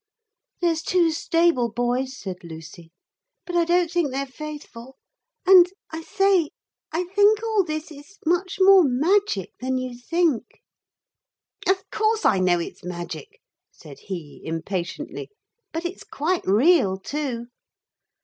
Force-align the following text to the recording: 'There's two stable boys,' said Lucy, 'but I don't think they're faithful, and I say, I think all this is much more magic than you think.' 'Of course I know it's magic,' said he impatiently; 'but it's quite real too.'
'There's 0.61 0.81
two 0.81 1.11
stable 1.11 1.71
boys,' 1.71 2.17
said 2.17 2.43
Lucy, 2.43 2.91
'but 3.45 3.55
I 3.55 3.65
don't 3.65 3.91
think 3.91 4.09
they're 4.09 4.25
faithful, 4.25 4.95
and 5.45 5.67
I 5.91 6.01
say, 6.01 6.49
I 6.91 7.03
think 7.03 7.43
all 7.43 7.63
this 7.63 7.91
is 7.91 8.17
much 8.25 8.57
more 8.59 8.83
magic 8.83 9.51
than 9.59 9.77
you 9.77 9.95
think.' 9.95 10.63
'Of 11.69 11.87
course 11.91 12.25
I 12.25 12.39
know 12.39 12.57
it's 12.59 12.83
magic,' 12.83 13.41
said 13.71 13.99
he 13.99 14.41
impatiently; 14.43 15.29
'but 15.71 15.85
it's 15.85 16.03
quite 16.03 16.47
real 16.47 16.97
too.' 16.97 17.49